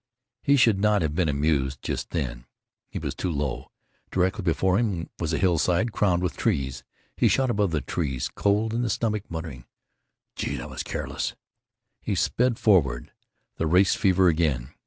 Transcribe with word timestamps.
He 0.41 0.55
should 0.57 0.79
not 0.79 1.03
have 1.03 1.13
been 1.13 1.29
amused 1.29 1.83
just 1.83 2.09
then. 2.09 2.45
He 2.89 2.97
was 2.97 3.13
too 3.13 3.29
low. 3.29 3.69
Directly 4.09 4.41
before 4.41 4.79
him 4.79 5.11
was 5.19 5.31
a 5.31 5.37
hillside 5.37 5.91
crowned 5.91 6.23
with 6.23 6.35
trees. 6.35 6.83
He 7.15 7.27
shot 7.27 7.51
above 7.51 7.69
the 7.69 7.81
trees, 7.81 8.27
cold 8.27 8.73
in 8.73 8.81
the 8.81 8.89
stomach, 8.89 9.29
muttering, 9.29 9.65
"Gee! 10.35 10.57
that 10.57 10.71
was 10.71 10.81
careless!" 10.81 11.35
He 12.01 12.15
sped 12.15 12.57
forward. 12.57 13.11
The 13.57 13.67
race 13.67 13.93
fever 13.93 14.27
again. 14.27 14.71